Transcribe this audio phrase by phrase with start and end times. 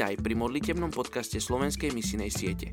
[0.00, 2.72] Vítaj pri modlitebnom podcaste Slovenskej misinej siete.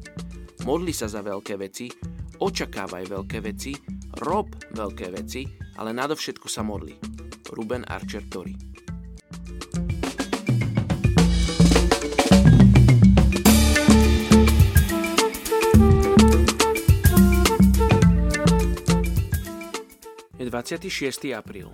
[0.63, 1.91] Modli sa za veľké veci,
[2.39, 3.75] očakávaj veľké veci,
[4.23, 5.43] rob veľké veci,
[5.75, 6.95] ale nadovšetko sa modli.
[7.51, 8.55] Ruben Archer Tori
[20.39, 21.35] Je 26.
[21.35, 21.67] apríl.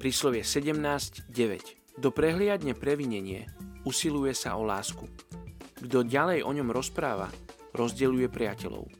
[0.00, 1.28] Príslovie 17.9.
[2.00, 3.52] Kto prehliadne previnenie,
[3.86, 5.06] usiluje sa o lásku.
[5.78, 7.30] Kto ďalej o ňom rozpráva,
[7.70, 8.90] rozdeľuje priateľov.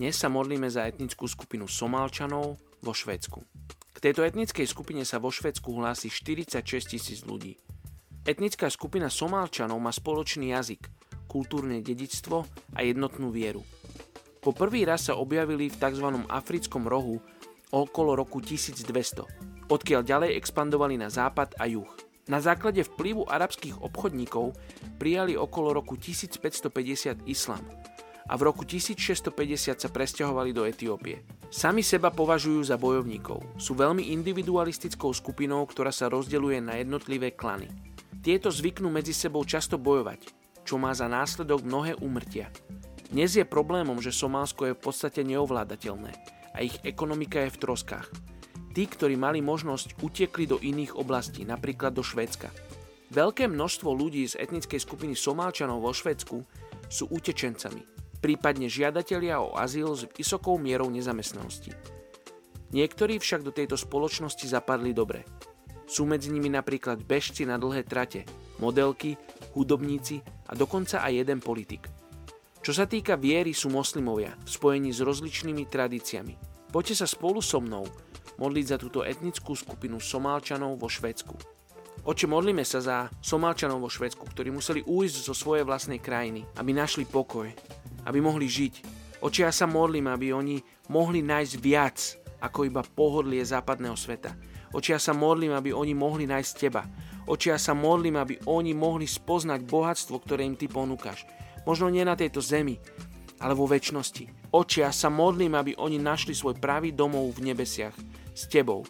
[0.00, 3.44] Dnes sa modlíme za etnickú skupinu Somálčanov vo Švedsku.
[3.94, 6.64] K tejto etnickej skupine sa vo Švedsku hlási 46
[6.96, 7.60] tisíc ľudí.
[8.24, 10.88] Etnická skupina Somálčanov má spoločný jazyk,
[11.28, 13.60] kultúrne dedictvo a jednotnú vieru.
[14.40, 16.08] Po prvý raz sa objavili v tzv.
[16.32, 17.20] africkom rohu
[17.70, 22.03] okolo roku 1200 odkiaľ ďalej expandovali na západ a juh.
[22.24, 24.56] Na základe vplyvu arabských obchodníkov
[24.96, 27.60] prijali okolo roku 1550 islám
[28.24, 31.20] a v roku 1650 sa presťahovali do Etiópie.
[31.52, 33.60] Sami seba považujú za bojovníkov.
[33.60, 37.68] Sú veľmi individualistickou skupinou, ktorá sa rozdeľuje na jednotlivé klany.
[38.24, 40.32] Tieto zvyknú medzi sebou často bojovať,
[40.64, 42.48] čo má za následok mnohé úmrtia.
[43.12, 46.10] Dnes je problémom, že Somálsko je v podstate neovládateľné
[46.56, 48.08] a ich ekonomika je v troskách.
[48.74, 52.50] Tí, ktorí mali možnosť, utekli do iných oblastí, napríklad do Švédska.
[53.14, 56.42] Veľké množstvo ľudí z etnickej skupiny Somálčanov vo Švédsku
[56.90, 57.86] sú utečencami,
[58.18, 61.70] prípadne žiadatelia o azyl s vysokou mierou nezamestnanosti.
[62.74, 65.22] Niektorí však do tejto spoločnosti zapadli dobre.
[65.86, 68.26] Sú medzi nimi napríklad bežci na dlhé trate,
[68.58, 69.14] modelky,
[69.54, 70.18] hudobníci
[70.50, 71.86] a dokonca aj jeden politik.
[72.58, 76.34] Čo sa týka viery, sú moslimovia v spojení s rozličnými tradíciami.
[76.74, 77.86] Poďte sa spolu so mnou
[78.38, 81.34] modliť za túto etnickú skupinu Somálčanov vo Švedsku.
[82.04, 86.76] Oče, modlíme sa za Somálčanov vo Švedsku, ktorí museli újsť zo svojej vlastnej krajiny, aby
[86.76, 87.48] našli pokoj,
[88.04, 88.74] aby mohli žiť.
[89.24, 90.60] Oče, ja sa modlím, aby oni
[90.92, 91.96] mohli nájsť viac
[92.44, 94.36] ako iba pohodlie západného sveta.
[94.76, 96.84] Oče, ja sa modlím, aby oni mohli nájsť Teba.
[97.24, 101.24] Oče, ja sa modlím, aby oni mohli spoznať bohatstvo, ktoré im Ty ponúkaš.
[101.64, 102.76] Možno nie na tejto zemi,
[103.40, 104.52] ale vo väčšnosti.
[104.52, 107.96] Oče, ja sa modlím, aby oni našli svoj pravý domov v nebesiach
[108.34, 108.84] s Tebou.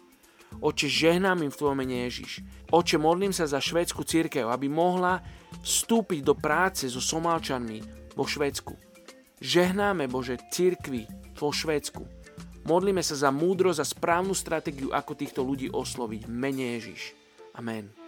[0.59, 2.41] Oče, žehnám im v Tvojom mene Ježiš.
[2.71, 5.21] Oče, modlím sa za švédsku církev, aby mohla
[5.61, 7.79] vstúpiť do práce so Somálčanmi
[8.15, 8.73] vo Švédsku.
[9.43, 12.03] Žehnáme, Bože, církvi vo Švédsku.
[12.65, 16.25] Modlíme sa za múdro, za správnu stratégiu, ako týchto ľudí osloviť.
[16.25, 17.13] Mene Ježiš.
[17.53, 18.04] Amen.